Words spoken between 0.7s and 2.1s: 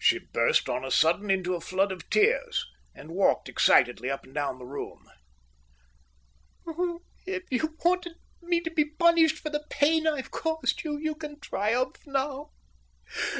a sudden into a flood of